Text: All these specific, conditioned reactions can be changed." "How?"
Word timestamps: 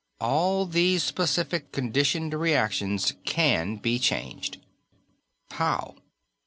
All 0.19 0.65
these 0.65 1.03
specific, 1.03 1.71
conditioned 1.71 2.33
reactions 2.33 3.13
can 3.23 3.75
be 3.75 3.99
changed." 3.99 4.57
"How?" 5.51 5.93